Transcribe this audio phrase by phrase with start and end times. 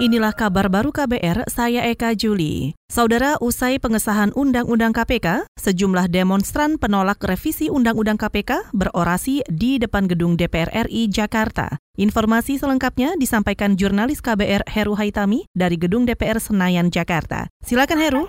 [0.00, 2.72] Inilah kabar baru KBR, saya Eka Juli.
[2.88, 10.40] Saudara, usai pengesahan Undang-Undang KPK, sejumlah demonstran penolak revisi Undang-Undang KPK berorasi di depan gedung
[10.40, 11.76] DPR RI Jakarta.
[12.00, 17.52] Informasi selengkapnya disampaikan jurnalis KBR Heru Haitami dari gedung DPR Senayan, Jakarta.
[17.60, 18.24] Silakan Heru.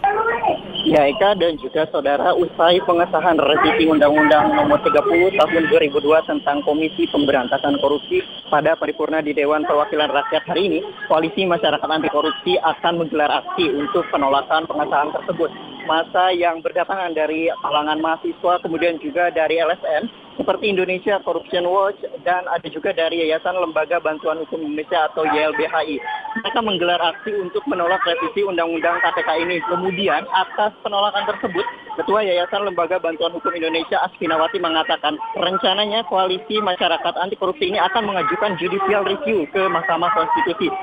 [0.83, 7.79] Ya dan juga saudara usai pengesahan revisi Undang-Undang Nomor 30 Tahun 2002 tentang Komisi Pemberantasan
[7.79, 8.19] Korupsi
[8.51, 13.71] pada paripurna di Dewan Perwakilan Rakyat hari ini, Koalisi Masyarakat Anti Korupsi akan menggelar aksi
[13.71, 15.55] untuk penolakan pengesahan tersebut.
[15.87, 22.43] Masa yang berdatangan dari kalangan mahasiswa kemudian juga dari LSM seperti Indonesia Corruption Watch dan
[22.49, 25.97] ada juga dari Yayasan Lembaga Bantuan Hukum Indonesia atau YLBHI.
[26.33, 29.61] Mereka menggelar aksi untuk menolak revisi Undang-Undang KPK ini.
[29.69, 31.61] Kemudian atas penolakan tersebut,
[31.93, 38.09] Ketua Yayasan Lembaga Bantuan Hukum Indonesia Asfinawati mengatakan rencananya koalisi masyarakat anti korupsi ini akan
[38.09, 40.73] mengajukan judicial review ke Mahkamah Konstitusi.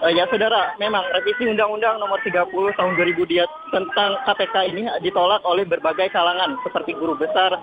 [0.00, 5.68] Uh, ya saudara, memang revisi Undang-Undang Nomor 30 Tahun 2000 tentang KPK ini ditolak oleh
[5.68, 7.54] berbagai kalangan seperti guru besar,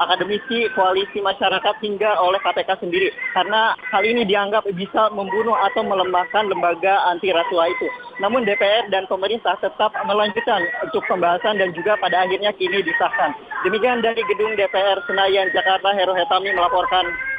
[0.00, 3.08] akademisi, koalisi masyarakat hingga oleh KPK sendiri.
[3.32, 7.88] Karena hal ini dianggap bisa membunuh atau melemahkan lembaga anti rasuah itu.
[8.22, 13.34] Namun DPR dan pemerintah tetap melanjutkan untuk pembahasan dan juga pada akhirnya kini disahkan.
[13.66, 17.33] Demikian dari gedung DPR Senayan, Jakarta, Heru Hetami melaporkan.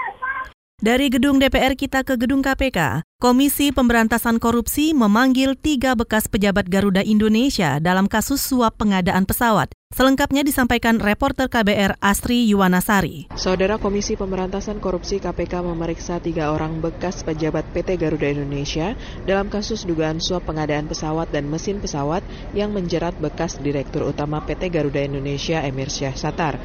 [0.83, 6.99] Dari gedung DPR kita ke gedung KPK, Komisi Pemberantasan Korupsi memanggil tiga bekas pejabat Garuda
[6.99, 9.71] Indonesia dalam kasus suap pengadaan pesawat.
[9.95, 13.31] Selengkapnya disampaikan reporter KBR Astri Yuwanasari.
[13.39, 19.87] Saudara Komisi Pemberantasan Korupsi KPK memeriksa tiga orang bekas pejabat PT Garuda Indonesia dalam kasus
[19.87, 25.63] dugaan suap pengadaan pesawat dan mesin pesawat yang menjerat bekas Direktur Utama PT Garuda Indonesia
[25.63, 26.59] Emir Syah Satar.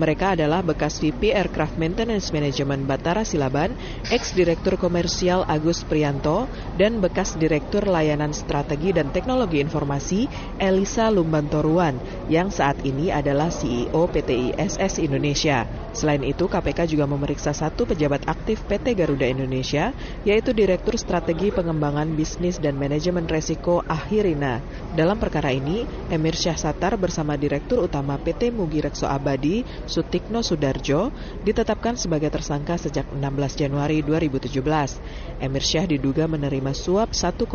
[0.00, 3.76] Mereka adalah bekas VP Aircraft Maintenance Management Batara Silaban,
[4.08, 6.48] ex-direktur komersial Agus Prianto,
[6.80, 10.24] dan bekas direktur layanan strategi dan teknologi informasi
[10.56, 12.00] Elisa Lumbantoruan
[12.32, 15.68] yang saat ini adalah CEO PT ISS Indonesia.
[15.90, 19.90] Selain itu, KPK juga memeriksa satu pejabat aktif PT Garuda Indonesia,
[20.22, 24.62] yaitu Direktur Strategi Pengembangan Bisnis dan Manajemen Resiko Ahirina.
[24.94, 31.10] Dalam perkara ini, Emir Syahsatar bersama Direktur Utama PT Mugi Rekso Abadi, Sutikno Sudarjo,
[31.42, 35.42] ditetapkan sebagai tersangka sejak 16 Januari 2017.
[35.42, 37.50] Emir Syah diduga menerima suap 1,2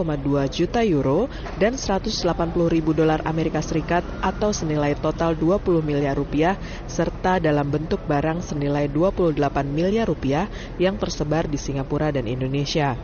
[0.52, 2.20] juta euro dan 180
[2.68, 6.60] ribu dolar Amerika Serikat atau senilai total 20 miliar rupiah
[6.90, 9.38] serta dalam bentuk barang barang senilai 28
[9.70, 10.50] miliar rupiah
[10.82, 12.98] yang tersebar di Singapura dan Indonesia.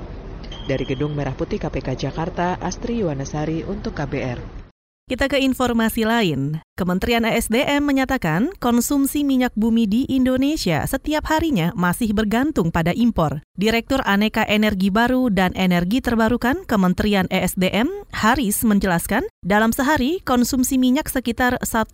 [0.65, 4.65] Dari Gedung Merah Putih KPK Jakarta, Astri Yuwanasari untuk KBR.
[5.05, 6.63] Kita ke informasi lain.
[6.73, 13.43] Kementerian ESDM menyatakan konsumsi minyak bumi di Indonesia setiap harinya masih bergantung pada impor.
[13.59, 21.11] Direktur Aneka Energi Baru dan Energi Terbarukan Kementerian ESDM, Haris, menjelaskan dalam sehari konsumsi minyak
[21.11, 21.91] sekitar 1,5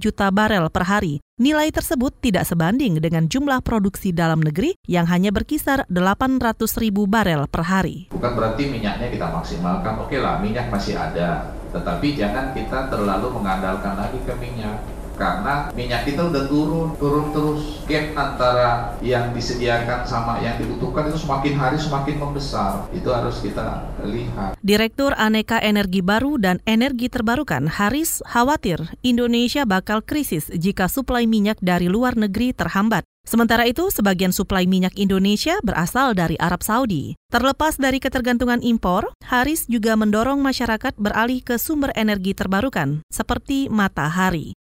[0.00, 1.20] juta barel per hari.
[1.42, 6.38] Nilai tersebut tidak sebanding dengan jumlah produksi dalam negeri yang hanya berkisar 800
[6.78, 8.06] ribu barel per hari.
[8.14, 13.98] Bukan berarti minyaknya kita maksimalkan, oke lah minyak masih ada, tetapi jangan kita terlalu mengandalkan
[13.98, 14.86] lagi ke minyak
[15.22, 21.22] karena minyak kita udah turun turun terus gap antara yang disediakan sama yang dibutuhkan itu
[21.22, 27.70] semakin hari semakin membesar itu harus kita lihat Direktur Aneka Energi Baru dan Energi Terbarukan
[27.70, 34.34] Haris khawatir Indonesia bakal krisis jika suplai minyak dari luar negeri terhambat Sementara itu, sebagian
[34.34, 37.14] suplai minyak Indonesia berasal dari Arab Saudi.
[37.30, 44.58] Terlepas dari ketergantungan impor, Haris juga mendorong masyarakat beralih ke sumber energi terbarukan, seperti matahari.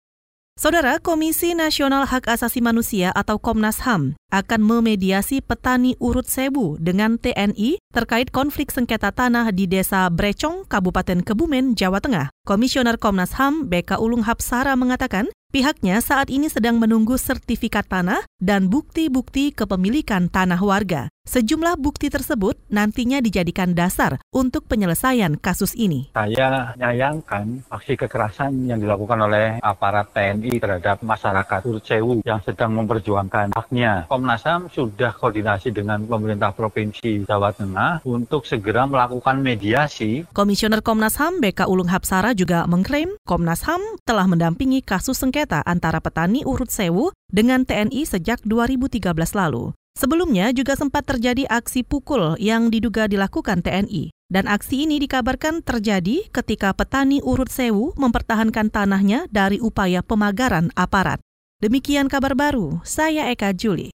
[0.60, 7.20] Saudara Komisi Nasional Hak Asasi Manusia atau Komnas HAM akan memediasi petani urut sebu dengan
[7.20, 12.32] TNI terkait konflik sengketa tanah di Desa Brecong, Kabupaten Kebumen, Jawa Tengah.
[12.48, 18.72] Komisioner Komnas HAM BK Ulung Hapsara mengatakan Pihaknya saat ini sedang menunggu sertifikat tanah dan
[18.72, 21.12] bukti-bukti kepemilikan tanah warga.
[21.28, 26.08] Sejumlah bukti tersebut nantinya dijadikan dasar untuk penyelesaian kasus ini.
[26.16, 33.52] Saya menyayangkan aksi kekerasan yang dilakukan oleh aparat TNI terhadap masyarakat Urcewu yang sedang memperjuangkan
[33.52, 34.08] haknya.
[34.22, 40.30] Komnas HAM sudah koordinasi dengan pemerintah Provinsi Jawa Tengah untuk segera melakukan mediasi.
[40.30, 45.98] Komisioner Komnas HAM BK Ulung Hapsara juga mengklaim Komnas HAM telah mendampingi kasus sengketa antara
[45.98, 49.74] petani urut sewu dengan TNI sejak 2013 lalu.
[49.98, 54.14] Sebelumnya juga sempat terjadi aksi pukul yang diduga dilakukan TNI.
[54.30, 61.18] Dan aksi ini dikabarkan terjadi ketika petani urut sewu mempertahankan tanahnya dari upaya pemagaran aparat.
[61.58, 63.90] Demikian kabar baru, saya Eka Juli.